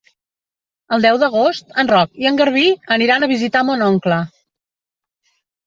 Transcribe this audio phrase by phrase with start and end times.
[0.95, 2.65] El deu d'agost en Roc i en Garbí
[2.97, 4.21] aniran a visitar mon oncle.